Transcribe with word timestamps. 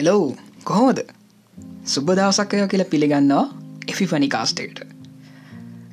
Hello 0.00 0.34
කොහොමද? 0.64 0.98
සුබ 1.84 2.08
දවසක්කය 2.10 2.60
කියලා 2.66 2.90
පිළිගන්නවා 2.92 3.42
එෆි 3.88 4.04
ෆනි 4.06 4.28
කාස්ටේට 4.28 4.78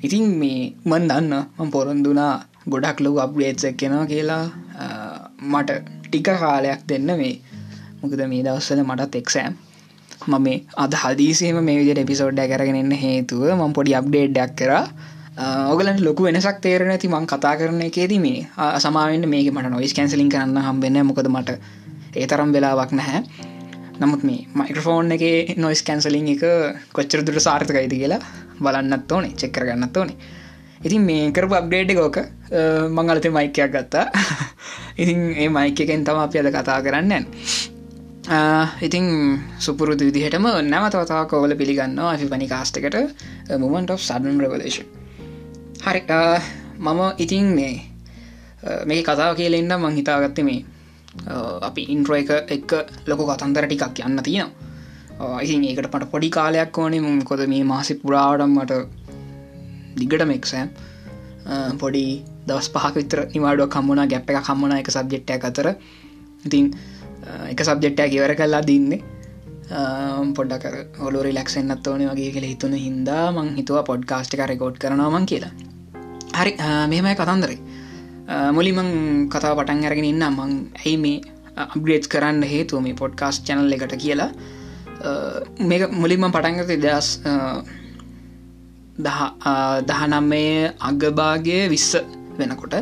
ඉතින් 0.02 0.25
මේ 0.33 0.59
මන් 0.86 1.07
දන්න 1.09 1.33
මං 1.57 1.71
පොරොන්දුනා 1.71 2.33
ගොඩක් 2.67 2.99
ලොකු 2.99 3.20
අප්ගේට්සක් 3.20 3.75
කෙනවා 3.75 4.05
කියලා. 4.05 4.43
මට 5.43 5.77
ටික 6.05 6.30
කාලයක් 6.35 6.81
දෙන්න 6.89 7.09
මේ. 7.13 7.34
මොකද 8.02 8.21
මේ 8.34 8.43
දවස්සල 8.43 8.81
මටත් 8.84 9.16
එක්සෑම් 9.16 9.57
මම 10.27 10.38
මේ 10.41 10.58
අද 10.77 10.95
හදිසිම 10.95 11.59
මේ 11.62 11.77
විදිට 11.80 12.02
එපිසෝඩ්ඩ 12.03 12.48
කරගෙනන්න 12.53 12.95
හේතුව 12.95 13.44
මං 13.52 13.76
පොඩි 13.77 13.98
අප්ඩේට්ඩක් 13.99 14.55
කර. 14.59 14.71
ඔගලට 15.73 16.02
ලොකු 16.02 16.30
වෙනසක් 16.30 16.62
තේරන 16.62 16.94
ඇති 16.95 17.09
මං 17.09 17.27
කතා 17.27 17.53
කරන 17.59 17.84
එකේද 17.89 18.16
මේ. 18.20 18.48
සමාවෙන් 18.77 19.27
මේක 19.27 19.52
මට 19.55 19.76
නොයිස් 19.76 19.98
කැන්සලින් 19.99 20.34
කරන්න 20.34 20.66
හම්බෙන්න 20.70 21.03
මොකද 21.03 21.30
මට 21.30 21.59
ඒ 22.16 22.26
තරම් 22.26 22.52
වෙලාවක් 22.52 22.91
නැහැ. 22.94 23.55
නමුත් 23.99 24.23
මේ 24.23 24.41
මයික්‍රෆෝන් 24.53 25.11
එක 25.11 25.57
නොයිස් 25.57 25.81
කැන්සලින් 25.83 26.27
එක 26.27 26.43
කොච්චර 26.93 27.23
දුර 27.23 27.39
සාර්ථකයිද 27.39 27.93
කියලා 27.93 28.21
බලන්නත් 28.59 29.11
ඕනේ 29.11 29.33
චෙක්කර 29.35 29.65
ගන්නත් 29.65 29.97
ඕනේ. 29.97 30.17
ඉතින් 30.81 31.01
මේ 31.01 31.31
කරපු 31.31 31.55
අප්ඩේට් 31.55 31.91
එකෝක 31.91 32.17
මංගලතේ 32.89 33.31
මයිකයක් 33.31 33.71
ගත්තා. 33.71 34.05
ඉතින් 35.01 35.20
ඒ 35.35 35.49
මයික 35.49 35.79
එකෙන් 35.79 36.05
තම 36.05 36.20
අපි 36.20 36.39
අද 36.39 36.51
කතා 36.51 36.79
කරන්න. 36.81 37.25
ඉතිං 38.81 39.05
සුපුරුදු 39.57 40.03
විදිහටම 40.05 40.48
නැවතවතා 40.63 41.25
කෝල 41.25 41.55
පිළිගන්න 41.55 41.99
අපි 42.05 42.27
පනි 42.27 42.48
කාස්ටකට 42.48 42.95
මොමන්ට 43.57 43.89
of 43.89 44.01
සඩන් 44.01 44.39
රවලේෂන් 44.39 44.87
හරි 45.81 46.01
මම 46.79 47.01
ඉතින් 47.17 47.45
මේ 47.55 47.75
මේ 48.85 49.03
කතාව 49.03 49.35
කියලෙන්න 49.35 49.71
මං 49.73 49.95
හිතාගත්ත 49.95 50.43
මේ 50.43 50.65
අපි 51.68 51.82
ඉන්ට්‍ර 51.93 52.13
එක 52.21 52.32
එක්ක 52.55 52.71
ලොක 53.10 53.21
කතන්දර 53.29 53.68
ටිකක් 53.68 54.05
යන්න 54.07 54.23
තියෙනවා. 54.27 55.41
ඉතින් 55.46 55.63
ඒකට 55.70 55.90
පට 55.93 56.12
පොඩි 56.13 56.29
කාලයක් 56.37 56.77
ඕනේ. 56.77 57.01
මොකොද 57.01 57.41
මේ 57.54 57.63
මාසි 57.73 57.93
පුරාවටම් 58.04 58.51
මට 58.57 58.73
දිගටමෙක්සෑම් 59.99 60.70
පොඩි 61.82 62.05
දවස් 62.48 62.70
පහක 62.73 62.95
විතර 62.99 63.20
නිවාඩුව 63.34 63.70
කම්මුණ 63.76 64.07
ගැප් 64.13 64.29
එක 64.31 64.40
කම්මන 64.47 64.78
එක 64.79 64.90
සබ්ජෙට්ටය 64.95 65.40
අතර. 65.50 65.68
ඉතින් 66.47 66.66
එක 67.51 67.59
සබ්ජෙට්ටය 67.69 68.09
කිවර 68.13 68.34
කල්ලා 68.40 68.63
දින්නේ. 68.72 69.01
පොඩ්ඩකර 70.35 70.75
ඔලු 71.07 71.23
රිලක්ෂෙන්න්නත් 71.28 71.88
ඕන 71.91 72.03
වගේ 72.12 72.31
කියල 72.35 72.45
හිතුන 72.51 72.75
හින්දා 72.85 73.25
මං 73.35 73.50
හිතුව 73.59 73.84
පොඩ්කාස්ට් 73.90 74.35
එක 74.35 74.45
රෙකෝඩ් 74.51 74.78
කරනවාමන් 74.84 75.25
කියලා. 75.31 75.51
හරි 76.40 76.53
මෙමයි 76.91 77.16
කතන්දරේ. 77.19 77.59
මුලිමං 78.28 78.89
කතාව 79.33 79.57
පටන් 79.59 79.85
අරගෙන 79.89 80.07
ඉන්න. 80.11 80.23
මං 80.29 80.53
ඇයි 80.83 80.97
මේ 81.03 81.17
අප්ග්‍රේට් 81.63 82.07
කරන්න 82.13 82.44
හේතුව 82.53 82.81
මේ 82.85 82.95
පොඩ්කාස්ට 83.01 83.45
චැනල් 83.47 83.75
එකට 83.75 83.95
කියලා. 84.03 84.31
මේ 85.69 85.88
මුලින්ම 86.01 86.25
පටන්ගත 86.35 86.72
දස් 86.85 87.07
දහනම්මය 89.89 90.44
අගභාගය 90.89 91.57
විස්ස 91.73 91.91
වෙනකොට. 92.39 92.75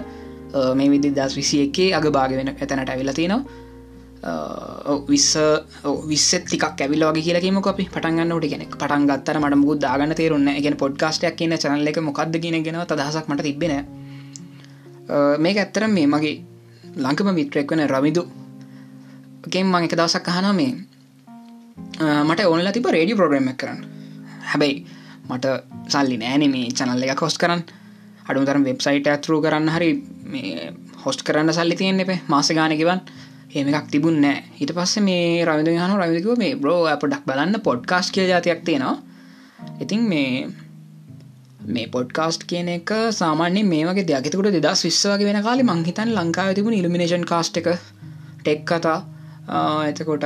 මේ 0.80 0.90
විදි 0.94 1.10
දස් 1.20 1.34
විසි 1.40 1.58
එකේ 1.68 1.90
අගභාග 2.00 2.32
වෙන 2.40 2.50
එතැනට 2.56 2.92
ඇවිලතිනවා 2.94 3.44
විස්ස 5.12 5.32
විස්සෙත් 6.12 6.44
ටික් 6.46 6.64
ඇවිලෝගේ 6.66 7.26
කියලකීම 7.28 7.58
අපි. 7.72 7.84
පටන්ගන්නට 7.96 8.48
කෙනෙක්. 8.54 8.72
පටන් 8.82 9.04
ගත්තර 9.10 9.38
මට 9.44 9.62
මුද 9.66 9.78
දාගන්න 9.86 10.16
තේරුන්න 10.22 10.48
එක 10.58 10.68
පොඩ්කාස්ටයක් 10.84 11.36
කියන 11.40 11.54
චනල්ල 11.64 11.92
එක 11.92 12.00
මොකක්ද 12.10 12.34
කියන 12.44 12.58
ගෙන 12.66 12.82
දහසක් 12.92 13.30
මට 13.30 13.46
තිබෙන 13.50 13.74
මේක 15.38 15.58
ඇත්තර 15.58 15.88
මේ 15.90 16.08
මගේ 16.08 16.36
ලංකම 16.98 17.30
මිත්‍රෙක් 17.34 17.72
වන 17.72 17.86
රවිදු 17.88 18.24
ගෙන් 19.48 19.68
මං 19.68 19.88
එක 19.88 19.94
දවසක් 19.94 20.30
අහන 20.30 20.48
මේ 20.56 20.72
මට 22.24 22.46
ඕනලා 22.46 22.74
තිබ 22.74 22.88
රේඩිය 22.88 23.16
ප්‍රෝග්‍රම 23.16 23.50
කරන්න 23.54 23.82
හැබැයි 24.46 24.86
මට 25.30 25.46
සල්ලි 25.88 26.18
නෑන 26.18 26.48
මේ 26.52 26.72
චනල්ල 26.72 27.06
එක 27.06 27.18
කොස් 27.18 27.38
කරන්න 27.38 27.62
අඩුතරම් 28.26 28.64
වෙබ්සයිට 28.64 29.08
ඇතුරු 29.08 29.42
කරන්න 29.42 29.70
හරි 29.70 29.90
මේ 30.26 30.74
හොස්ට 31.04 31.24
කරන්න 31.24 31.54
සල්ලි 31.54 31.76
තියෙන් 31.76 32.00
එපේ 32.00 32.20
මාස 32.28 32.50
ගානකිවන් 32.52 33.02
ඒම 33.54 33.68
එකක් 33.72 33.90
තිබුන් 33.92 34.18
නෑ 34.22 34.44
හිට 34.60 34.74
පස්ස 34.74 35.04
මේ 35.08 35.46
රවිද 35.46 35.70
හන 35.74 35.94
රවිදකව 35.96 36.38
මේ 36.38 36.56
බ්‍රෝ 36.56 36.82
පොඩක් 36.98 37.28
බලන්න 37.28 37.62
පොඩ්කාස් 37.62 38.12
කිය 38.12 38.28
ජාතියක් 38.28 38.64
තියෙනවා 38.64 38.98
ඉතින් 39.82 40.02
මේ 40.10 40.50
මේ 41.68 41.88
පොඩ්කාස්ට් 41.88 42.44
කියන 42.50 42.70
එක 42.70 42.92
සාමාන්‍ය 43.12 43.64
මේ 43.64 43.86
වගේ 43.88 44.06
දෙයක්තකට 44.10 44.58
දෙදස් 44.58 44.82
විශ්වාගේ 44.88 45.28
වෙන 45.30 45.42
කාලි 45.44 45.64
මංහිතන් 45.64 46.10
ලංකාව 46.18 46.54
තිබුණ 46.54 46.78
ඉල්ිනේෂන් 46.80 47.26
කාස්ට් 47.32 47.58
එක. 47.58 47.68
ටෙක් 48.44 48.62
කතා. 48.66 49.00
එතකොට 49.90 50.26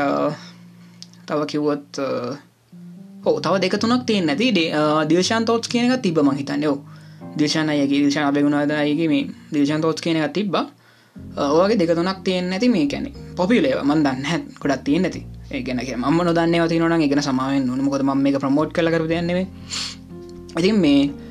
තව 1.28 1.40
කිව්වොත් 1.52 2.00
හෝ 3.26 3.38
තව 3.40 3.54
දෙක 3.60 3.76
තුනක් 3.80 4.04
තියෙන් 4.06 4.26
නැති. 4.26 4.52
දේශන් 5.10 5.46
තෝත් 5.46 5.68
කියන 5.68 5.88
එක 5.88 6.02
තිබ 6.02 6.20
මහිතන්න 6.22 6.64
යෝ 6.64 6.78
දේශන 7.38 7.70
අයගේ 7.70 8.04
දේශන 8.06 8.28
අභගුණාදයගේ 8.30 9.08
මේ 9.08 9.30
දේශන් 9.54 9.82
තෝත් 9.82 10.00
කියන 10.02 10.18
එක 10.20 10.34
තිබ්බ. 10.34 10.56
ඕගේ 11.38 11.78
දෙක 11.78 11.92
තුනක් 11.96 12.24
තියෙන් 12.26 12.50
නැති 12.50 12.70
මේ 12.70 12.88
කැනෙ 12.88 13.10
පොපිලේව 13.38 13.84
මන් 13.84 14.04
දන්න 14.06 14.26
හැ 14.26 14.40
ගොඩත් 14.62 14.84
තියෙන් 14.84 15.04
නැති. 15.04 15.22
ඒගෙන 15.52 15.80
ම 15.98 16.20
නොදන්න 16.24 16.68
ති 16.70 16.80
න 16.80 17.10
ගෙන 17.10 17.22
සමාවෙන් 17.22 17.66
නොනකොද 17.66 18.04
ම 18.04 18.12
මේ 18.18 18.40
ප්‍රමෝට් 18.44 18.72
කලකර 18.72 19.06
දන්නේ 19.08 19.48
ඉතින් 20.58 20.78
මේ 20.78 21.28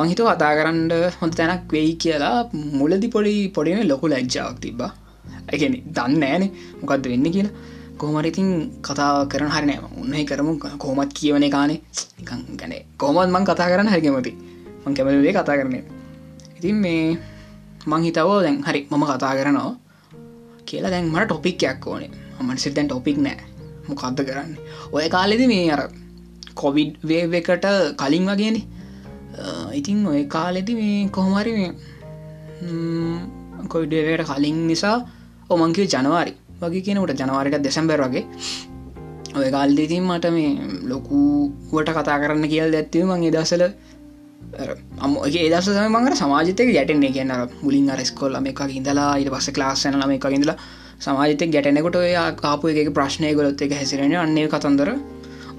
මංහිත 0.00 0.20
කතා 0.22 0.52
කරන්න 0.58 0.92
හොඳ 1.20 1.34
තැනක් 1.38 1.72
වෙයි 1.76 1.92
කියලා 2.02 2.36
මුලදි 2.78 3.08
පොඩි 3.14 3.34
පොඩිම 3.56 3.80
ලොකු 3.88 4.08
ලැජ්ජාවක් 4.08 4.58
තිබ්බා. 4.64 4.92
ඇගෙන 5.52 5.74
දන්න 5.96 6.22
ෑන 6.24 6.44
මොකක්ද 6.80 7.08
වෙන්න 7.12 7.26
කියලා. 7.36 7.54
කොහමරිඉතින් 8.00 8.48
කතා 8.82 9.10
කරන 9.32 9.50
හරිනෑ 9.56 9.78
උන්නහහි 10.02 10.24
කරමු. 10.24 10.52
කෝමත් 10.78 11.12
කියවන 11.18 11.46
කානේ 11.56 11.78
ගැන 12.60 12.74
කෝමත් 12.96 13.30
මං 13.34 13.44
කතා 13.44 13.68
කරන්න 13.72 13.92
හැකමති 13.94 14.32
මං 14.84 14.94
කැමවේ 14.96 15.34
කතා 15.38 15.58
කරන 15.60 15.76
ඉතින් 16.58 16.76
මේ 16.76 17.04
මංහිතවෝ 17.86 18.40
දැන් 18.46 18.58
හරි 18.62 18.80
මම 18.90 19.04
කතා 19.10 19.34
කරනවා 19.38 19.70
කියලා 20.66 20.90
දැන් 20.90 21.06
මට 21.12 21.26
ටොපික්යක් 21.26 21.86
ඕනේ. 21.86 22.10
මට 22.40 22.58
සිතැන් 22.58 22.88
ටොපික් 22.88 23.18
නෑ. 23.18 23.38
මොකක්ද 23.88 24.20
කරන්න? 24.28 24.52
ඔය 24.92 25.08
කාලෙද 25.08 25.42
මේ 25.52 25.64
අර 25.74 25.82
කොවිඩ් 26.54 26.92
වේ 27.08 27.24
එකට 27.40 27.66
කලින් 28.00 28.26
වගේනේ. 28.30 28.64
ඉතින් 29.74 30.06
ඔය 30.06 30.24
කාලෙති 30.24 30.74
මේ 30.74 31.08
කොහොමරි 31.08 31.52
මේ 31.58 31.70
කොයිඩවට 33.68 34.30
කලින් 34.30 34.66
නිසා 34.66 34.96
ඔමංකිව 35.50 35.86
ජනවාරි. 35.86 36.32
වගේ 36.60 36.82
කියනට 36.82 37.20
ජනවාරිට 37.20 37.62
දෙසැම්බර් 37.64 38.02
වගේ. 38.06 38.24
ඔය 39.36 39.48
කාල්දීතින් 39.50 40.02
මට 40.02 40.34
මේ 40.36 40.50
ලොකුවට 40.90 41.90
කතා 41.96 42.18
කරන්න 42.22 42.48
කියල් 42.48 42.72
දැත්වීම 42.72 43.12
මගේ 43.12 43.32
දසල 43.36 43.64
අමගේ 44.98 45.48
දස 45.52 45.68
මඟට 45.86 46.20
සමාජතක 46.20 46.68
ගැටෙන්නේ. 46.76 47.12
කියන්න 47.12 47.32
මුලින් 47.62 47.90
අරස්කොල් 47.90 48.36
මේක 48.40 48.60
ඉඳලා 48.70 49.16
ඉට 49.16 49.30
පස 49.30 49.48
ලාස්සන 49.56 49.96
ම 49.98 50.12
එක 50.16 50.24
ඉඳලා 50.30 50.58
සමාජත 51.00 51.42
ගැටනෙකොට 51.54 51.96
ඔය 51.96 52.12
කාපු 52.42 52.68
එක 52.68 52.92
ප්‍රශ්නය 52.92 53.34
ගොලොත් 53.34 53.62
එක 53.62 53.72
හැසිරෙන 53.72 54.14
අන්නේ 54.16 54.48
කතන්දර 54.48 54.90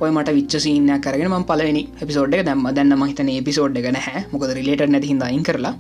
ඔය 0.02 0.10
මට 0.16 0.34
විච්ච 0.38 0.54
සිීනය 0.66 0.96
කරගෙන 1.06 1.30
ම 1.32 1.44
පලවෙනි 1.50 1.84
එපිසෝඩ් 2.04 2.36
එක 2.38 2.46
දැම්ම. 2.50 2.68
දැන්න 2.78 2.94
මහිතන 3.02 3.30
එපිසෝඩ් 3.40 3.76
එක 3.80 3.88
නැහැ. 3.98 4.22
මොකද 4.32 4.54
රිලේට 4.58 4.90
නැති 4.94 5.12
හිදයින් 5.12 5.44
කරලා. 5.48 5.74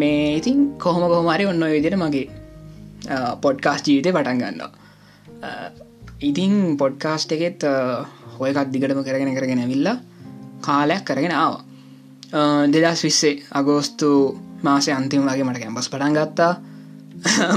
මේ 0.00 0.24
ඉතින් 0.38 0.58
කොහොම 0.84 1.04
කොහොමරි 1.12 1.44
ඔන්න 1.50 1.64
විදිර 1.74 1.96
මගේ 2.02 2.26
පොඩ්කාස් 3.44 3.80
ජීවිතය 3.86 4.10
පටන් 4.16 4.40
ගන්නවා. 4.42 4.70
ඉතින් 6.30 6.52
පොඩ්කාස්ට් 6.80 7.36
එකෙත් 7.36 7.62
හොයකත් 8.38 8.72
දිගටම 8.74 9.00
කරගෙන 9.08 9.30
කරගෙන 9.38 9.62
ඇවිල්ලා 9.64 9.96
කාලයක් 10.66 11.04
කරගෙන 11.10 11.34
ආවා. 11.42 11.62
දෙදස් 12.74 13.04
විස්සේ 13.06 13.34
අගෝස්තු 13.60 14.08
මාසය 14.66 14.90
අන්තිම 14.98 15.22
වගේ 15.28 15.46
මට 15.48 15.62
කැම්පස් 15.62 15.88
පටන් 15.92 16.18
ගත්තා. 16.18 16.52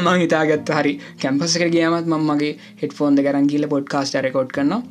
මං 0.03 0.19
හිතාගත්ත 0.23 0.69
හරි 0.77 0.93
කැම්පස 1.21 1.57
එක 1.57 1.71
ගියමත් 1.75 2.07
ම 2.11 2.15
මගේ 2.29 2.53
හෙට 2.81 2.93
ෆෝන්ද 2.97 3.17
කරන්ගිල්ල 3.25 3.65
පොඩ්කාස්ට 3.73 4.21
රෙකෝඩ් 4.27 4.53
කරනවා. 4.57 4.81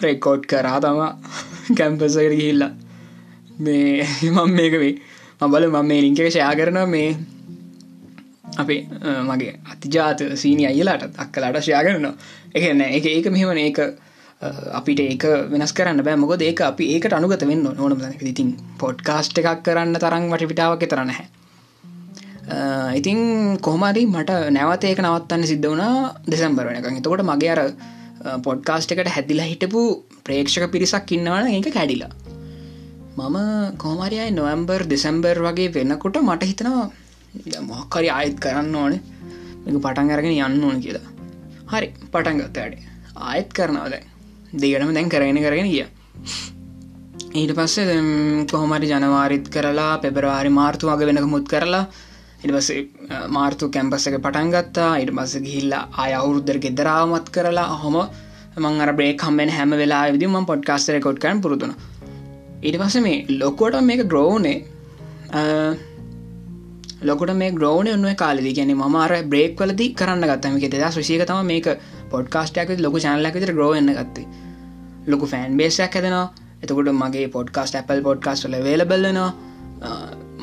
රෙකෝඩ් 0.00 0.44
කරා 0.44 0.78
තම 0.80 1.00
කැම්පසකට 1.74 2.32
ගිහිල්ලා. 2.32 2.72
මේ 3.58 4.06
මම 4.26 4.50
මේක 4.52 4.74
වේ 4.74 4.94
මබල 5.40 5.66
මම 5.68 5.86
මේ 5.86 6.00
ලිංක 6.02 6.20
ෂයා 6.26 6.52
කරනවා. 6.54 6.86
මේ 6.86 7.08
අපේ 8.56 8.80
මගේ 9.24 9.54
අතිජාත 9.72 10.22
සීනි 10.34 10.66
අයිලාට 10.66 11.18
අක්කලාට 11.18 11.60
ෂයා 11.60 11.82
කරනවා. 11.82 12.14
එකන 12.54 12.80
එක 12.88 13.06
ඒක 13.06 13.26
මෙහෙමන. 13.30 13.58
ඒක 13.58 13.78
අපිට 14.72 15.00
ඒක 15.00 15.24
වෙනස් 15.50 15.72
කරන්න 15.72 16.02
බෑ. 16.02 16.16
මොකද 16.16 16.42
ඒක 16.42 16.60
අපි 16.62 16.94
ඒකට 16.94 17.12
අනුගත 17.12 17.44
වෙන්න 17.44 17.66
ඕනම 17.66 18.00
ඉතින් 18.22 18.56
පොඩ්කාස්ට් 18.78 19.38
එකක් 19.38 19.62
කරන්න 19.62 19.94
තරම් 19.96 20.32
වට 20.32 20.50
පිටාවක 20.50 20.86
තරනහැ 20.86 21.28
ඉතින් 22.92 23.58
කොහමරි 23.58 24.06
මට 24.06 24.30
නැවත 24.50 24.84
ඒක 24.84 25.00
නවත්තන්න 25.00 25.44
සිද්ධ 25.44 25.66
වුණා 25.66 26.14
දෙසම්බර 26.26 26.66
වෙනකං 26.66 26.98
එතකොට 26.98 27.22
මගේ 27.22 27.50
අර 27.50 27.60
පොඩ්කාස්ට් 28.46 28.92
එකට 28.92 29.12
හැදිලා 29.16 29.48
හිටපු 29.50 29.82
ප්‍රේක්ෂක 30.24 30.66
පිරිසක් 30.72 31.12
ඉන්නවන 31.16 31.48
ඒක 31.48 31.68
කැඩිලා. 31.72 32.12
මම 33.18 33.38
කෝමරයයි 33.78 34.30
නොවම්බර් 34.30 34.82
දෙසැම්බර් 34.92 35.38
වගේ 35.46 35.72
වෙනකොට 35.76 36.20
මට 36.20 36.50
හිතනවා 36.50 36.86
මොක්කරි 37.62 38.08
ආයත් 38.10 38.38
කරන්න 38.44 38.76
ඕන. 38.76 38.94
එක 39.66 39.76
පටන් 39.76 40.14
අරගෙන 40.14 40.36
යන්න 40.36 40.64
ඕන 40.64 40.78
කියලා. 40.84 41.08
හරි 41.72 41.88
පටන් 42.12 42.40
ගත්තයට 42.40 42.88
ආයත් 43.16 43.50
කරනවාද 43.52 43.94
දෙගටම 44.52 44.94
දැන් 44.96 45.08
කරගෙන 45.08 45.40
කරගෙන 45.46 45.70
ගිය. 45.72 45.86
ඊට 47.32 47.52
පස්සේ 47.54 47.98
කොහොමරි 48.52 48.92
ජනවාරිත් 48.92 49.48
කරලා 49.54 49.92
පෙබරවාරි 50.04 50.50
මාර්තු 50.50 50.90
වග 50.90 51.08
වෙනක 51.08 51.28
මුත් 51.34 51.46
කරලා 51.48 51.84
ඉට 52.42 52.52
පස 52.52 52.68
මාර්තු 53.28 53.68
කැම්පස 53.68 54.08
එක 54.08 54.16
පටන් 54.18 54.50
ගත්තා. 54.54 54.90
ඉට 55.02 55.12
පස්ස 55.16 55.44
ගිහිල්ලා 55.46 55.84
අය 56.02 56.12
අවුරුද්දර 56.14 56.58
ගෙදරාවමත් 56.64 57.28
කරලා 57.30 57.68
හොම 57.82 57.96
මං 58.58 58.82
අර 58.84 58.92
බ්‍රේ 58.92 59.12
කම්බෙන් 59.14 59.54
හැම 59.56 59.76
වෙලා 59.82 60.02
විදි 60.14 60.26
ම 60.26 60.46
පොඩ්කාස්ටර 60.46 60.98
කොට්කන් 61.06 61.40
පුරුදුන 61.44 61.72
ඉට 62.62 62.76
පස 62.76 62.96
මේ 63.00 63.24
ලොකුවට 63.40 63.80
මේක 63.82 64.02
ග්‍රෝනේ 64.06 64.58
ලොකට 67.02 67.32
මේ 67.34 67.52
ග්‍රෝණ 67.52 67.88
ඔන්න 67.88 68.16
කාලදි. 68.16 68.52
ගැන 68.52 68.72
මර 68.76 69.12
බ්‍රේක් 69.24 69.56
වලදි 69.58 69.86
කරන්න 69.94 70.26
ගත්තම 70.30 70.56
ෙද 70.66 70.74
ශෂික 70.90 71.24
තම 71.26 71.46
මේක 71.46 71.68
පොඩ්කාස්ටයක් 72.10 72.76
ලොක 72.78 72.98
චනලක 72.98 73.36
ග්‍රෝන්න 73.50 73.92
ගත්තේ. 73.98 74.26
ලොකු 75.06 75.26
ෆෑන් 75.26 75.56
බේසයක් 75.56 75.96
ඇදෙනවා 75.96 76.26
එතකොට 76.62 76.90
මගේ 76.94 77.28
පොඩ්කාස්ට 77.28 77.74
Apple 77.74 78.02
පොඩ්කාස්ටල 78.02 78.56
වේලබල්ලනවා 78.66 79.30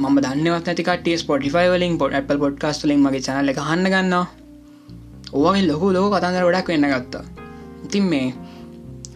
මම 0.02 0.18
දන්නවත් 0.24 0.68
ඇතිකට 0.72 1.08
ස්පොටිෆයි 1.22 1.68
වලින් 1.74 1.94
පොට 2.02 2.14
Apple 2.20 2.38
පොඩ්කාස්ටලින් 2.44 3.00
මගේ 3.06 3.22
චනල 3.28 3.50
එක 3.54 3.60
හන්න 3.70 3.88
ගන්න 3.94 4.14
ඕවගේ 5.38 5.64
ලොකු 5.70 5.88
ලෝක 5.96 6.14
කතන්දර 6.14 6.44
ගොඩක් 6.48 6.70
වෙන්න 6.74 6.88
ගත්තා. 6.94 7.24
ඉතින් 7.86 8.06
මේ 8.12 8.28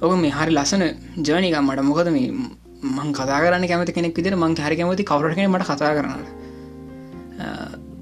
ඔක 0.01 0.12
මේ 0.24 0.33
හරි 0.38 0.51
ලස්සන 0.57 0.83
ජනික 1.28 1.56
මට 1.62 1.86
මොකද 1.89 2.10
මේ 2.18 2.31
මං 2.95 3.10
කතා 3.18 3.39
කරන්න 3.44 3.68
කැමති 3.72 3.95
කෙනෙක් 3.98 4.18
විදිර 4.18 4.36
මං 4.42 4.57
හරි 4.66 4.75
කැමති 4.80 5.07
කවරගෙන 5.12 5.51
මට 5.54 5.69
කතා 5.69 5.94
කරන්න 5.98 6.24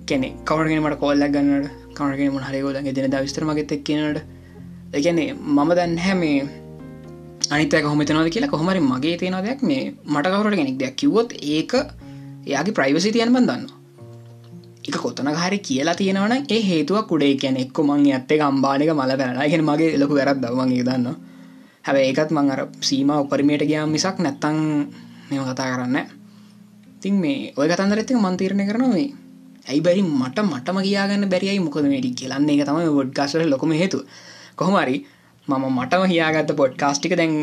කෙනෙ 0.10 0.30
කවරගෙන 0.50 0.82
මට 0.86 1.00
කොල්ලක් 1.04 1.32
ගන්නට 1.36 1.68
කවරගෙන 1.98 2.34
මන 2.34 2.44
හරිගෝල 2.50 2.76
දෙන 2.98 3.12
දවිස්තර 3.16 3.44
මගෙත් 3.50 3.72
එක් 3.78 3.84
කියනට 3.88 4.20
එකනේ 4.98 5.30
මම 5.36 5.70
දන්න 5.78 5.98
හැ 6.06 6.16
මේ 6.24 6.42
අනිතක 7.54 7.86
හොමතනවද 7.92 8.30
කියලා. 8.34 8.54
කොහොමරි 8.54 8.82
මගේ 8.92 9.18
තියෙන 9.22 9.42
දෙයක් 9.46 9.62
මේ 9.70 9.82
මට 10.14 10.26
කවරට 10.34 10.60
කෙනෙක් 10.60 10.78
දෙයක් 10.82 10.96
කිවොත් 11.02 11.30
ඒක 11.56 11.74
එයාගේ 12.46 12.74
ප්‍රයිවසි 12.74 13.12
තියන් 13.12 13.34
බඳන්න 13.34 13.80
එක 14.86 14.98
කොතන 14.98 15.30
හරි 15.36 15.60
කියලා 15.60 15.96
තියෙනවන 15.96 16.34
ඒ 16.48 16.62
හේතුවක් 16.62 17.08
කුඩේ 17.08 17.36
කියන 17.36 17.58
එක්ක 17.58 17.78
මං 17.80 18.06
ඇත්තේ 18.08 18.42
අම්බානක 18.42 18.92
මල 18.92 19.12
පැනලා. 19.14 19.48
ගෙන 19.48 19.64
මගේ 19.64 19.98
ලොකු 19.98 20.14
වැරත් 20.16 20.40
දවමගේ 20.40 20.84
දන්න 20.84 21.08
හැබැ 21.86 22.04
ඒකත් 22.06 22.32
මං 22.32 22.52
අර 22.52 22.62
සීම 22.82 23.10
උපරිමයට 23.16 23.64
ගියාම් 23.64 23.90
මිසක් 23.90 24.18
නැත්තං 24.20 24.58
මෙම 25.30 25.42
කතා 25.46 25.68
කරන්න 25.68 25.98
තින් 27.00 27.16
මේ 27.16 27.54
ඔය 27.56 27.68
කතන්දර 27.68 28.00
ඇතික 28.00 28.18
මන්තීරණය 28.18 28.64
කරනවා 28.66 28.94
මේ 28.94 29.10
ඇයි 29.68 29.82
බැරි 29.82 30.02
මට 30.02 30.38
මටම 30.42 30.78
කියාගන්න 30.82 31.30
බැරියි 31.30 31.60
මොකද 31.60 31.86
මේටි 31.86 32.12
කියලන්නේ 32.12 32.56
එක 32.56 32.66
තම 32.66 32.80
ොඩ්කාසර 32.96 33.42
ලොකම 33.46 33.72
හේතු 33.74 34.00
කොහොමරි 34.56 35.06
මම 35.50 35.66
මටම 35.70 36.04
හියාගත 36.06 36.52
පොඩ්කාස්ටික 36.56 37.14
දැන් 37.18 37.34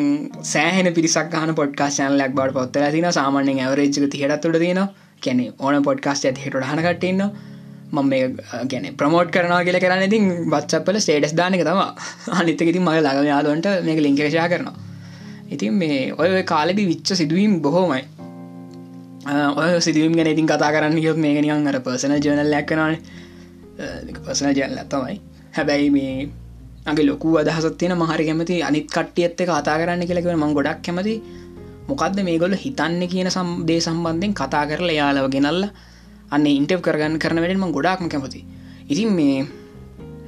සෑහෙන 0.44 0.88
පිරිසක් 0.94 1.32
හන 1.34 1.52
පොඩ්කාස් 1.54 1.96
චනලක් 1.98 2.32
බට 2.34 2.52
පොත්තල 2.52 2.86
තින 2.90 3.06
සාමාන්‍යෙන් 3.12 3.60
ඇවරේජ්ක 3.60 4.06
තිහටත්තුට 4.12 4.58
තියෙන 4.58 4.80
කැනෙ 5.22 5.44
ඕන 5.58 5.76
පොඩ්කාස්ට 5.82 6.28
ඇති 6.28 6.44
හිට 6.44 6.58
හනකටන්න 6.62 7.22
මම 7.92 8.06
මේ 8.06 8.22
ගැන 8.70 8.86
ප්‍රමෝට් 8.96 9.30
කරනවා 9.30 9.62
කියල 9.64 9.78
කරන්න 9.78 10.06
ඉතින් 10.08 10.24
බච්චපල 10.52 10.98
ස්ටේටස් 10.98 11.34
දානක 11.34 11.62
තම 11.62 11.82
අනිතක 12.32 12.64
ඉතින් 12.64 12.82
මගේ 12.82 13.02
ළඟම 13.02 13.28
යාලුවන්ට 13.32 13.68
මේක 13.82 14.00
ලිංකේෂා 14.00 14.48
කරනවා. 14.48 14.76
ඉතින් 15.50 15.74
මේ 15.74 16.00
ඔය 16.14 16.42
කාලෙදි 16.44 16.86
විච්ච 16.86 17.14
සිදුවීම් 17.14 17.60
බොහෝමයි. 17.60 18.02
ඔය 19.56 19.70
සිදුවම් 19.80 20.18
ගැන 20.18 20.34
ඉතින් 20.34 20.46
කතා 20.46 20.72
කරන්න 20.72 20.98
යොත් 21.00 21.18
මේ 21.18 21.40
නියන් 21.40 21.70
අර 21.70 21.78
පර්සන 21.82 22.18
ජනල් 22.18 22.50
ලැක්කනන 22.50 22.96
පර්සන 24.24 24.50
ජනල 24.52 24.82
තමයි. 24.88 25.22
හැබැයි 25.56 25.90
මේ 25.90 26.28
අගේ 26.86 27.06
ලොකු 27.10 27.34
අදහසත් 27.40 27.76
තියෙන 27.80 27.94
මහරි 28.02 28.24
කැමති 28.28 28.56
අනිත් 28.68 28.86
කට්ටියත්ත 28.88 29.40
කතා 29.48 29.76
කරන්න 29.80 30.06
කියලකව 30.08 30.30
මං 30.34 30.54
ගොඩක් 30.58 30.80
කැමති. 30.86 31.14
මොකක්ද 31.88 32.18
මේගොල්ල 32.28 32.54
හිතන්න 32.64 33.02
කියන 33.12 33.28
සම්දේ 33.30 33.80
සම්බන්ධයෙන් 33.80 34.32
කතා 34.34 34.64
කරලා 34.70 34.96
යාලව 35.00 35.26
ගෙනල්ල 35.34 35.62
අන්න 36.34 36.46
ඉන්ටව් 36.50 36.80
කරගන්න 36.86 37.18
කරන 37.18 37.40
වැඩෙන්ම 37.42 37.72
ගොඩක්ම 37.76 38.08
කැමති. 38.08 38.40
ඉතින් 38.92 39.10
මේ 39.18 39.46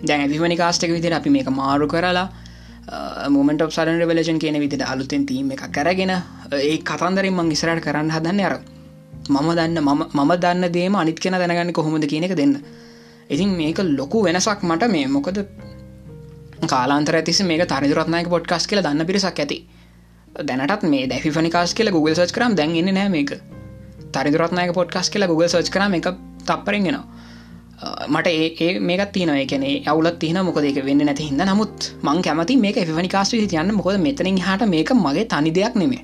දැන් 0.03 0.21
ඇතිවනි 0.25 0.57
කාස්ටක 0.57 0.93
විදිර 0.97 1.15
අපි 1.15 1.31
මේක 1.31 1.49
මාරු 1.53 1.87
කරලා 1.87 2.27
මොමට 3.29 3.63
සරන් 3.69 4.01
රවලෂන් 4.03 4.39
කියන 4.39 4.59
විදිට 4.63 4.85
අලුතෙන් 4.85 5.27
තීම 5.27 5.51
එක 5.55 5.65
කරගෙන 5.77 6.13
ඒ 6.59 6.77
කතන්දරින් 6.91 7.35
මං 7.35 7.55
ඉස්රට 7.57 7.83
කරන්න 7.87 8.13
හදන්න 8.17 8.45
අර 8.49 8.55
මම 9.29 9.49
දන්න 9.59 9.81
මම 10.17 10.33
දන්න 10.43 10.73
දේම 10.73 10.95
අනිත් 10.97 11.19
කෙන 11.21 11.35
දැනගන්න 11.35 11.73
කොහොමද 11.73 12.07
කියන 12.13 12.25
එක 12.25 12.37
දෙන්න. 12.41 12.55
ඉතින් 13.31 13.51
මේක 13.57 13.79
ලොකු 13.99 14.23
වෙනසක් 14.27 14.63
මට 14.63 14.89
මේ 14.89 15.07
මොකද 15.17 15.39
කාලාන්තර 16.67 17.17
ඇතිස 17.17 17.43
මේ 17.43 17.67
තරිදුරත්නයක 17.67 18.29
පොඩ්කාස් 18.29 18.67
කියල 18.67 18.83
දන්න 18.83 19.07
පිරිසක් 19.07 19.39
ඇති. 19.39 19.59
දැනටත් 20.45 20.83
මේ 20.85 21.07
දැෆි 21.07 21.31
කාස් 21.51 21.75
කියල 21.75 21.91
Google 21.91 22.15
සච් 22.15 22.33
කරම් 22.33 22.55
දැන්න්න 22.55 22.95
නෑ 22.95 23.09
මේක. 23.09 23.31
තරිදුරත්නයක 24.13 24.75
පොඩ්කාස් 24.75 25.11
කියලා 25.11 25.29
Google 25.29 25.49
සච් 25.49 25.71
කරම 25.71 25.95
එක 25.95 26.09
තප්පරෙන්ගෙන 26.47 26.99
මට 28.09 28.27
ඒ 28.27 28.79
මේක 28.81 29.13
තින 29.13 29.29
එකන 29.29 29.65
අවුලත් 29.87 30.19
තින 30.19 30.39
මොකද 30.43 30.65
එක 30.65 30.85
වෙන්න 30.85 31.05
නැති 31.05 31.29
හිද 31.29 31.43
නමුත් 31.43 31.93
මං 32.03 32.23
කැමති 32.23 32.57
මේක 32.57 32.77
එෆනි 32.77 33.09
කාස් 33.09 33.35
යන්න. 33.35 33.75
මොකද 33.75 34.01
මෙතනින් 34.01 34.39
හට 34.39 34.69
මේක 34.69 34.93
මගේ 34.95 35.25
තනි 35.25 35.51
දෙයක් 35.51 35.75
නෙමේ 35.75 36.03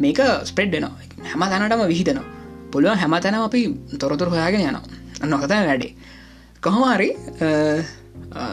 මේක 0.00 0.18
ස්පෙඩ්ඩනවා 0.44 0.92
හැම 1.24 1.40
තැනටම 1.40 1.86
විහිතනවා 1.86 2.24
පුළුවන් 2.72 2.98
හැම 2.98 3.14
තැනම 3.20 3.42
අපි 3.42 3.60
තොරතුර 3.98 4.28
හොයාගෙන 4.28 4.60
යනවා. 4.60 4.82
නොකත 5.26 5.48
වැඩේ. 5.48 5.94
කොහොමාරි 6.62 7.08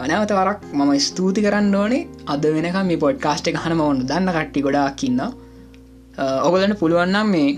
නැවත 0.09 0.31
වරක් 0.39 0.59
මම 0.73 0.91
ස්තුති 1.07 1.41
කරන්න 1.45 1.75
ඕනේ. 1.75 2.07
අද 2.27 2.43
වෙනක 2.55 2.77
මේ 2.89 3.01
පොඩ්කාස්ට් 3.05 3.49
එක 3.49 3.57
හනම 3.63 3.81
ඔන්න 3.81 4.05
දන්න 4.09 4.33
කට්ටි 4.35 4.65
ගොඩාක්කින්න 4.67 5.21
ඔගලට 6.47 6.79
පුළුවන්නම් 6.79 7.33
මේ 7.35 7.49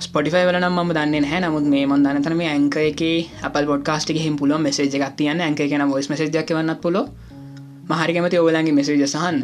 ස්පොටිෆයි 0.00 0.46
වල 0.46 0.58
නම් 0.60 0.76
ම 0.78 0.92
දන්න 0.96 1.24
හැ 1.30 1.40
නමුත් 1.42 1.66
මේ 1.72 1.86
මන් 1.86 2.04
දන්න 2.04 2.24
තන 2.24 2.36
මේ 2.40 2.50
ඇංක 2.54 2.76
එක 2.82 3.02
අපල් 3.48 3.66
පොඩ්කාස්ට් 3.72 4.12
එක 4.12 4.20
හිම 4.24 4.36
පුළුව 4.40 4.62
මෙසේජ 4.66 4.94
එකක් 4.98 5.16
තියන්න. 5.18 5.40
ඇක 5.40 5.56
කියන 5.56 5.82
ොස් 5.82 6.10
මසේජක් 6.10 6.54
වන්න 6.56 6.76
පුලො 6.84 7.02
මහරිකමති 7.90 8.38
ඔගලන්ගේ 8.38 8.78
මෙසේජ 8.78 9.06
සහන්න 9.06 9.38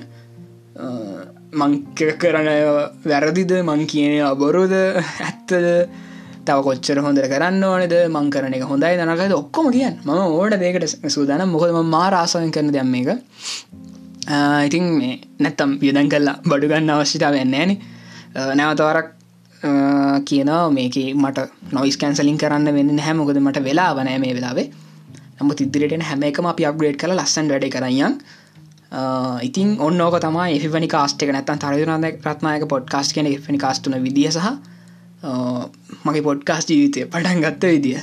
මංක 1.54 1.98
කරන 2.20 2.48
වැරදිද? 3.04 3.52
මං 3.62 3.86
කියන 3.86 4.22
අබොරුද? 4.26 4.72
ඇත්තද? 4.72 5.54
තව 6.49 6.58
කොච්චර 6.67 6.99
හොඳර 7.06 7.26
කරන්න 7.32 7.64
ඕනෙද? 7.70 7.94
මං 8.08 8.29
කරන 8.35 8.55
එක 8.58 8.64
හොඳයි 8.73 8.94
දනකද 9.00 9.35
ඔක්කොම 9.41 9.67
කියන්න. 9.76 9.96
ම 10.05 10.11
ඕට 10.11 10.57
දේකට 10.62 11.11
සූදානම්. 11.16 11.50
මොකදම 11.54 11.90
මාරාසයෙන් 11.97 12.54
කරන 12.57 12.71
දෙයම් 12.76 12.95
එක 13.00 13.09
ඉතින් 14.66 14.85
මේ 14.99 15.18
නැත්තම් 15.40 15.75
වියදන් 15.83 16.09
කල්ලා 16.12 16.37
බඩුගන්න 16.45 16.92
අවශ්‍යතාව 16.92 17.35
වෙන්නේන 17.38 17.76
නැවතවරක් 18.61 19.09
කියනවා 20.28 20.62
මේක 20.71 20.97
මට 21.16 21.49
නොයිස් 21.73 21.97
කැන්සලින් 21.97 22.38
කරන්න 22.38 22.75
වෙන්න 22.78 23.04
හැමොකද 23.07 23.38
මට 23.40 23.64
වෙලා 23.68 23.90
වනෑ 23.99 24.18
මේ 24.25 24.35
වෙලාවේ. 24.38 24.66
නම 25.40 25.50
තිදිරට 25.59 26.02
හැම 26.09 26.23
එකම 26.30 26.47
අපි 26.52 26.66
අප්ග්‍රේඩ් 26.71 26.99
කළ 27.02 27.14
ලස්සන් 27.16 27.49
වැඩ 27.52 27.68
කරයන් 27.75 28.16
ඉතින් 29.42 29.76
ඔන්න 29.80 30.00
ඕක 30.00 30.16
තමයි 30.23 30.59
එෆනි 30.59 30.88
කාස්ටක 30.88 31.33
නැත්තන් 31.35 31.62
තරයුරන 31.62 32.07
රත්නායක 32.26 32.66
පොඩ්කාස්ට 32.73 33.14
කියන 33.14 33.28
එෆනි 33.30 33.59
කාස්ටන 33.59 33.97
විදිහ 34.04 34.30
සහ 34.30 34.47
මගේ 36.04 36.25
පොඩ්කාස් 36.28 36.64
ජීවිතය 36.70 37.06
පටන් 37.12 37.40
ගත්ත 37.44 37.62
විදිිය. 37.75 38.00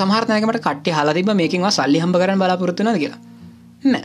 සමහරනයකට 0.00 0.60
කට්ටි 0.66 0.90
හලතිබ 0.98 1.30
මේකින්වා 1.40 1.72
සල්ලි 1.78 1.98
හම්බ 2.02 2.16
කරන 2.22 2.38
බලාපොරත්තුනද 2.42 2.98
කියලා. 3.02 3.20
නෑ. 3.92 4.04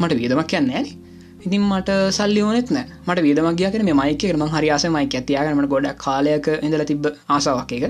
මට 0.00 0.12
වියදමක් 0.20 0.48
කියන්න 0.52 0.70
ෑන 0.74 0.88
ඉතින් 1.46 1.62
මට 1.70 1.90
සල්ලි 2.18 2.42
ඕනෙත් 2.46 2.70
නෑ. 2.76 2.86
මට 3.06 3.24
වියදමක් 3.26 3.56
ගිය 3.58 3.70
කර 3.74 3.84
මේ 3.88 3.98
මයික 4.00 4.24
ම 4.38 4.44
හරියාස 4.54 4.84
මයික 4.96 5.14
ඇතියාගනට 5.20 5.70
ගොඩ 5.74 5.88
කාලයක 6.04 6.46
ඉඳල 6.66 6.84
තිබ 6.90 7.06
ආසාවක් 7.36 7.72
එක 7.78 7.84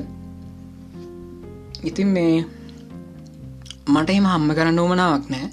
ඉතින් 1.91 2.09
මේ 2.17 2.45
මට 3.95 4.11
එම 4.11 4.27
හම්ම 4.33 4.51
කරන්න 4.57 4.79
ඕමනාවක් 4.79 5.27
නෑ. 5.35 5.47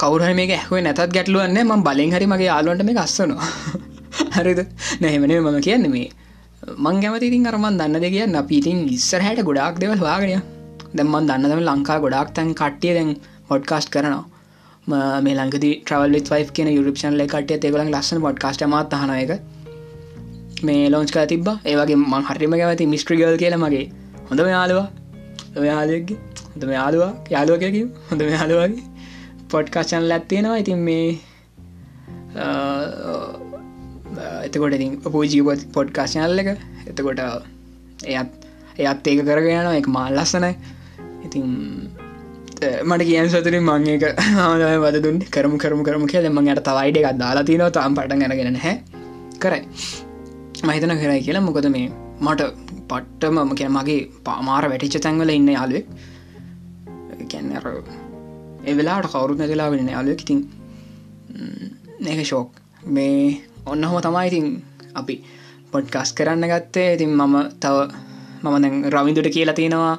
කවර 0.00 0.32
මේ 0.38 0.48
ඇහුව 0.56 0.80
නැතත් 0.86 1.04
ගැටලුවන්න 1.16 1.60
ම 1.66 1.84
බලින් 1.86 2.10
හරි 2.14 2.26
මගේ 2.32 2.50
යාලුවන්ට 2.52 2.88
මේ 2.88 3.04
අස්සනවා. 3.06 3.52
හරිද? 4.38 4.60
නැහෙමනේ 5.02 5.40
මම 5.40 5.58
කියන්න 5.66 5.86
මේ 5.94 6.08
මං 6.76 6.96
ගැමතිතින් 7.02 7.50
අරමන් 7.50 7.78
දන්න 7.80 8.00
දෙ 8.04 8.10
කියන්න 8.14 8.40
අපිඉතින් 8.42 8.80
ඉස්සර 8.96 9.22
හැට 9.26 9.42
ගොඩක් 9.48 9.76
දෙවල් 9.82 10.00
වාගෙන 10.08 10.42
දැම්මන් 10.96 11.28
දන්නදම 11.30 11.62
ලංකා 11.68 11.98
ගොඩක් 12.04 12.34
තැන් 12.36 12.50
කට්ටිය 12.60 12.94
දැන් 12.98 13.12
පොඩ්කාස්ට් 13.50 13.90
කරනවා. 13.94 14.24
මේ 15.24 15.34
ලංකති 15.38 15.70
ට්‍රවල් 15.84 16.18
වයි 16.32 16.50
කියන 16.56 16.68
යුරපෂන් 16.74 17.14
ලෙකට 17.20 17.54
තෙකලන් 17.64 17.90
ලස්සන 17.94 18.20
පොඩ්කාස්ට 18.26 18.66
මත් 18.66 19.00
හන 19.02 19.14
එක 19.22 19.32
මේ 20.66 20.90
ලෝංච් 20.92 21.10
කා 21.16 21.26
තිබ 21.32 21.48
ඒවගේ 21.64 21.98
මං 22.02 22.22
හරිම 22.28 22.54
ගැවති 22.60 22.92
මිස්ට්‍රිගල් 22.94 23.36
කියල 23.42 23.56
මගේ. 23.64 23.86
හොඳම 24.30 24.48
යාලවා 24.54 24.86
ඔයාලගේ 25.60 26.18
හොඳම 26.52 26.70
යාලවා 26.78 27.12
යාලුව 27.34 27.56
කියකි 27.62 27.82
හොඳම 28.10 28.28
යාලුවගේ 28.36 28.84
පොඩ්කාස්ටන් 29.52 30.08
ලැත්තියෙනවා 30.10 30.58
ඉතින් 30.62 30.80
මේ 30.88 31.06
එතකොට 34.48 34.76
ඉතින් 34.78 34.98
පූජීපොත් 35.06 35.62
පොඩ්කාශනල්ල 35.76 36.42
එක. 36.42 36.50
එතකොට 36.86 37.22
එයත් 38.06 38.30
එයත් 38.80 39.08
ඒක 39.12 39.22
කරගෙන 39.28 39.70
එක 39.74 39.88
මාල් 39.96 40.18
ලස්සනයි. 40.18 40.52
ඉතින් 41.26 41.46
මට 42.84 43.08
කියන් 43.08 43.30
සතුරින් 43.30 43.64
මං 43.64 43.88
එක 43.94 44.04
හමදම 44.26 44.84
වදදුන් 44.84 45.22
කරම 45.34 45.54
කරම 45.62 45.82
කරම 45.84 46.06
කිය 46.12 46.22
දෙම 46.26 46.42
යට 46.44 46.64
තවයිඩ 46.68 47.00
එකක් 47.00 47.18
දාලා 47.22 47.48
තිනව 47.50 47.70
තාම් 47.70 47.94
පට 47.94 48.20
ගැනගෙන 48.22 48.60
හැ 48.66 48.74
කරයි. 49.38 49.62
මහිතන 50.64 50.94
කරයි 51.02 51.20
කියලා. 51.22 51.46
මොකද 51.48 51.68
මේ 51.76 51.88
මට 52.20 52.50
පට්ටම 52.90 53.50
කිය 53.54 53.68
මගේ 53.70 54.00
පාමාර 54.24 54.64
වැටිච්ච 54.70 55.02
තැන්වල 55.04 55.30
ඉන්න 55.30 55.50
යාලුවෙක් 55.54 55.86
කැන්නර 57.32 57.66
එවෙලාට 58.64 59.10
කවරුත් 59.12 59.38
නැතිලා 59.40 59.68
වෙන 59.72 59.90
යාලුවෙක් 59.94 60.24
ඉතින් 60.24 60.40
ඒක 62.06 62.24
ශෝක් 62.26 62.50
මේ 62.96 63.20
ඔන්න 63.68 63.84
හොම 63.84 64.00
තමයි 64.00 64.26
ඉතින් 64.30 64.46
අපි 64.94 65.14
පොඩ්කස් 65.72 66.12
කරන්න 66.12 66.44
ගත්තේ. 66.52 66.94
ඉතින් 66.94 67.10
මම 67.10 67.36
තව 67.62 67.76
මම 68.42 68.56
දැන් 68.62 68.76
රවිදුට 68.94 69.28
කියලා 69.36 69.54
තියෙනවා 69.54 69.94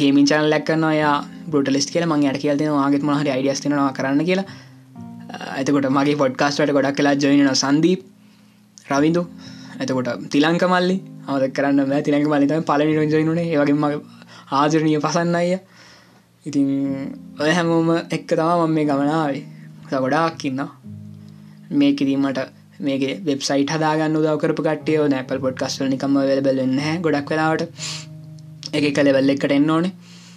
ගේමින් 0.00 0.26
චන 0.26 0.48
ලැක්කන්න 0.52 0.86
යා 0.94 1.16
බෘටලිස් 1.50 1.86
කියල 1.92 2.06
මං 2.06 2.24
යට 2.24 2.40
කියල් 2.44 2.58
දෙෙන 2.58 2.72
වාගෙත් 2.72 3.02
මහරි 3.02 3.30
අයිඩියස් 3.34 3.60
තිනවා 3.60 3.92
කරන්න 3.92 4.24
කියලා. 4.24 4.46
ඇතකොට 5.50 5.88
මගේ 5.90 6.16
පොඩ්කාස්ටට 6.22 6.74
ගොඩක් 6.76 6.98
කලා 6.98 7.14
ජොයින 7.16 7.50
සන්දීප් 7.54 8.00
රවිදු 8.90 9.22
ඇතකොට 9.80 10.08
තිලංක 10.32 10.64
මල්ලි. 10.72 10.98
හද 11.28 11.50
කරන්න 11.56 11.92
ෑ 11.92 12.02
තිලංක 12.02 12.28
මල්ලිතම 12.32 12.62
පලනි 12.68 12.92
රජයිනුනේ 12.98 13.48
ඒවගේ 13.52 13.80
මගේ 13.82 14.00
ආදරණය 14.58 14.92
පසන්න 15.04 15.34
අය 15.40 15.50
ඉතින් 16.46 16.68
ඔය 17.40 17.50
හැමෝම 17.56 17.90
එක්ක 18.16 18.30
තම 18.30 18.52
මම 18.58 18.72
මේ 18.74 18.86
ගමනාවේ 18.88 19.42
ගොඩාක් 20.04 20.44
ඉන්න 20.48 20.62
මේක 21.78 22.00
ඉදීමට 22.02 22.57
මේක 22.80 23.02
වෙබ්සයිට 23.22 23.70
හදාගන්න 23.70 24.16
දවකරපු 24.16 24.62
කටයෝ 24.62 25.06
නැපල් 25.08 25.40
පොඩ්කස්වල 25.40 25.88
නිකම 25.88 26.18
වෙලබලන්න 26.22 27.02
ගොඩක් 27.02 27.30
වෙලාවට. 27.30 27.64
එක 28.72 28.84
කලෙවල්ල 28.94 29.30
එකට 29.30 29.52
එන්න 29.52 29.70
ඕනේ. 29.70 29.92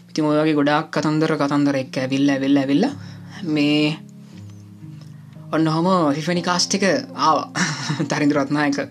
ඉතින් 0.10 0.25
ඔයගේ 0.25 0.55
ගොඩක් 0.55 0.89
කතන්දර 0.91 1.36
කතන්දර 1.38 1.77
එක් 1.77 1.98
ඇවිල්ල 1.98 2.29
ඇවිල්ල 2.29 2.57
ඇවිල්ල 2.57 2.88
මේ 3.50 3.93
ඔන්න 5.51 5.67
හොම 5.67 5.88
ෆිෆනි 6.13 6.43
කාස්ටික 6.43 6.88
ආවා. 6.88 7.48
තරින්දුරත්නායක 8.10 8.81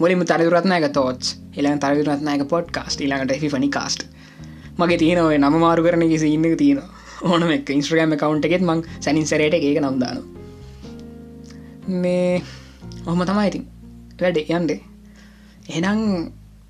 මුලින්ම 0.00 0.24
තරිදුරත්නායක 0.24 0.86
තෝච් 0.92 1.34
එලන් 1.56 1.78
තරිදුරත්නායක 1.78 2.48
පොඩ් 2.48 2.70
කාස්ට 2.72 3.00
ඊලාට 3.00 3.32
ෆිනි 3.46 3.70
කාස්ට 3.70 4.06
මගේ 4.78 4.98
තියෙනව 4.98 5.30
නම 5.36 5.56
මාරු 5.58 5.84
කරන 5.84 6.08
කිසි 6.08 6.32
ඉන්න 6.32 6.56
තියෙන 6.56 6.82
ඕනම 7.28 7.50
එක 7.50 7.70
ඉන්ස්ට්‍රගෑම 7.70 8.16
කවන්් 8.16 8.44
එකෙත් 8.44 8.64
මං 8.64 8.82
සැනින් 8.98 9.26
සරයට 9.26 9.54
ඒක 9.56 9.78
නම්දාන 9.80 10.22
මේ 11.96 12.42
ඔහොම 13.06 13.22
තමයි 13.24 13.46
ඉතින් 13.50 13.64
වැඩ 14.20 14.40
යන්ඩේ 14.46 14.80
එනම් 15.70 16.02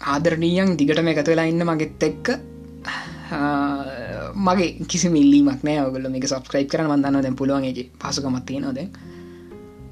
ආදරණීයන් 0.07 0.77
දිගටම 0.77 1.11
එකතු 1.13 1.31
වෙලා 1.31 1.47
ඉන්න 1.47 1.65
මගෙත් 1.71 2.03
එක්ක 2.03 2.27
මගේ 4.47 4.71
කිසි 4.87 5.09
මිල්ලීමක් 5.09 5.63
නෑ 5.63 5.81
ඔගොල්ල 5.81 6.09
මේක 6.11 6.29
සබස්ක්‍රයිප් 6.29 6.71
කරන 6.71 6.91
මන්දන්න 6.91 7.25
දැන් 7.25 7.41
පුළුවන්ගේ 7.41 7.91
පසුකමත්තිය 8.01 8.61
නොද 8.61 8.81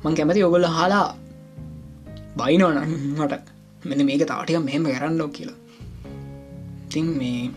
මං 0.04 0.14
කැමති 0.14 0.42
ඔගොල්ල 0.42 0.66
හලා 0.68 1.08
බයිනෝන 2.36 2.78
මට. 3.16 3.34
මෙ 3.84 4.04
මේක 4.04 4.26
තාටික 4.26 4.58
මෙහෙම 4.58 4.84
කරන්නෝ 4.86 5.28
කියලා. 5.28 5.58
ඉතින් 6.86 7.06
මේ 7.18 7.50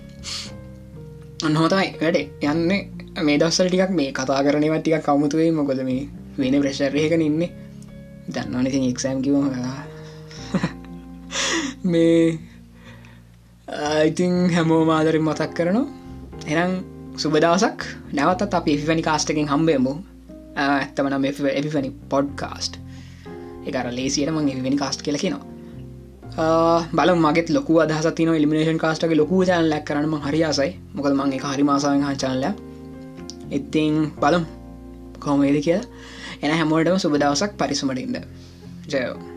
අන්නහොතයි 1.44 1.88
වැඩේ 2.02 2.26
යන්නේ. 2.44 2.82
මේ 3.24 3.38
දස්සල් 3.38 3.68
ටිකක් 3.68 3.92
මේ 3.92 4.12
කතා 4.12 4.44
කරනවත් 4.44 4.82
ටික 4.82 5.06
කමුතුවේ 5.06 5.52
මොකොද 5.52 5.80
මේ 5.84 6.10
වෙන 6.38 6.62
ප්‍රශ්රයකන 6.62 7.22
ඉන්නේ. 7.22 7.52
දන්නවන 8.28 8.68
ඉතින් 8.68 8.84
එක්සෑම් 8.90 9.22
කිව 9.22 9.36
මේ 11.86 12.40
ඉතිං 14.06 14.34
හැමෝ 14.50 14.82
මාදරින් 14.86 15.24
මතක් 15.24 15.52
කරනවා. 15.54 15.88
එනම් 16.48 16.72
සුබදවසක් 17.18 17.80
නැවතත් 18.14 18.54
අප 18.54 18.68
එෆිවැනි 18.68 19.04
කාස්ටකින් 19.04 19.48
හම්බේමු 19.48 19.94
ඇත්තමන 20.58 21.26
එෆිවැනි 21.26 21.92
පොඩ්කාස්ට් 22.10 22.80
එකර 23.68 23.88
ලේසියට 23.92 24.32
මං 24.32 24.50
එවිනි 24.54 24.78
කාස්ට් 24.78 25.02
කියල 25.02 25.18
කිනවා 25.18 25.44
බල 26.94 27.10
මගේ 27.18 27.46
ලොක 27.50 27.70
අදහසතින 27.82 28.30
ඉලිමිනේෂන් 28.36 28.78
කාස්ටගේ 28.78 29.18
ලොකු 29.18 29.44
ජන 29.44 29.70
ලැක් 29.72 29.86
කරනම 29.86 30.16
හරියාසයි 30.22 30.72
මොකද 30.94 31.14
මගේ 31.20 31.44
හරි 31.46 31.64
මාසාවෙන් 31.64 32.08
චනල 32.18 32.46
ඉතිං 33.52 34.12
බලම්. 34.20 34.46
කොමේද 35.20 35.58
කියලා. 35.64 35.86
එන 36.42 36.52
හැමෝටම 36.54 36.98
සුබදවසක් 36.98 37.58
පරිසුමටින්ද 37.58 38.22
ජයෝ. 38.88 39.35